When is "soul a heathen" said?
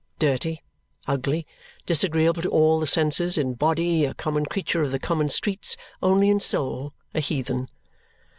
6.39-7.69